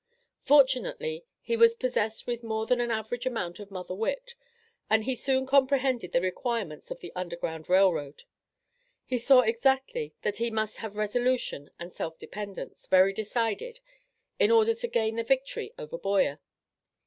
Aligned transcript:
Fortunately 0.41 1.25
he 1.41 1.55
was 1.55 1.75
possessed 1.75 2.25
with 2.25 2.43
more 2.43 2.65
than 2.65 2.81
an 2.81 2.89
average 2.89 3.27
amount 3.27 3.59
of 3.59 3.69
mother 3.69 3.93
wit, 3.93 4.33
and 4.89 5.03
he 5.03 5.13
soon 5.13 5.45
comprehended 5.45 6.11
the 6.11 6.21
requirements 6.21 6.89
of 6.89 7.01
the 7.01 7.11
Underground 7.15 7.69
Rail 7.69 7.93
Road. 7.93 8.23
He 9.05 9.19
saw 9.19 9.41
exactly 9.41 10.15
that 10.23 10.37
he 10.37 10.49
must 10.49 10.77
have 10.77 10.95
resolution 10.97 11.69
and 11.77 11.93
self 11.93 12.17
dependence, 12.17 12.87
very 12.87 13.13
decided, 13.13 13.79
in 14.39 14.49
order 14.49 14.73
to 14.73 14.87
gain 14.87 15.17
the 15.17 15.23
victory 15.23 15.71
over 15.77 15.99
Boyer. 15.99 16.39